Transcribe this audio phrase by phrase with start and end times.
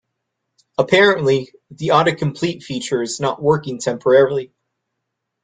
[0.79, 4.51] Apparently, the autocomplete feature is not working temporarily.